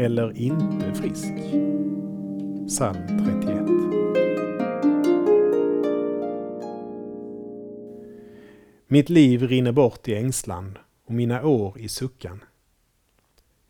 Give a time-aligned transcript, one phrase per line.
[0.00, 1.34] eller inte frisk.
[2.68, 3.60] Psalm 31.
[8.86, 12.44] Mitt liv rinner bort i ängslan och mina år i suckan.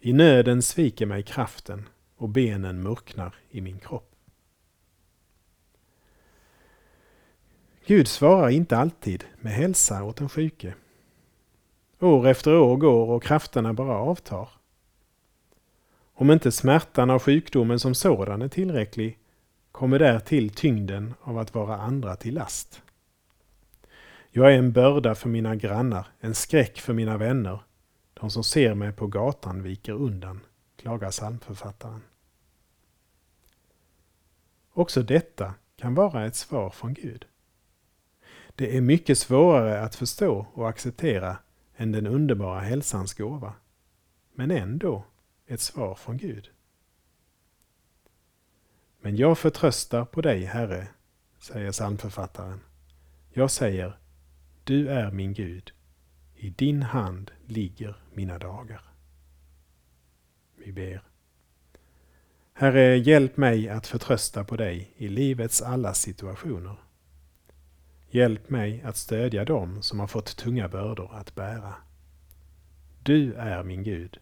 [0.01, 4.15] I nöden sviker mig kraften och benen mörknar i min kropp.
[7.87, 10.75] Gud svarar inte alltid med hälsa åt den sjuke.
[12.01, 14.60] År efter år går och krafterna bara avtar.
[16.21, 19.19] Om inte smärtan av sjukdomen som sådan är tillräcklig
[19.73, 22.83] kommer därtill tyngden av att vara andra till last.
[24.31, 27.61] Jag är en börda för mina grannar, en skräck för mina vänner.
[28.15, 30.41] De som ser mig på gatan viker undan,
[30.77, 32.03] klagar psalmförfattaren.
[34.73, 37.27] Också detta kan vara ett svar från Gud.
[38.55, 41.37] Det är mycket svårare att förstå och acceptera
[41.77, 43.53] än den underbara hälsans gåva.
[44.35, 45.05] Men ändå
[45.51, 46.51] ett svar från Gud.
[49.01, 50.89] Men jag förtröstar på dig, Herre,
[51.39, 52.61] säger psalmförfattaren.
[53.33, 53.99] Jag säger,
[54.65, 55.73] du är min Gud.
[56.37, 58.83] I din hand ligger mina dagar.
[60.57, 61.03] Vi ber.
[62.53, 66.77] Herre, hjälp mig att förtrösta på dig i livets alla situationer.
[68.11, 71.75] Hjälp mig att stödja dem som har fått tunga bördor att bära.
[73.03, 74.21] Du är min Gud.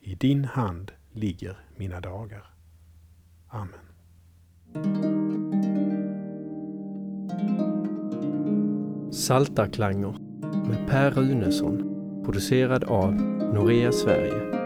[0.00, 2.44] I din hand ligger mina dagar.
[3.48, 3.80] Amen.
[9.12, 10.16] Saltarklanger
[10.68, 11.90] med Per Runesson
[12.24, 13.14] producerad av
[13.54, 14.59] Norea Sverige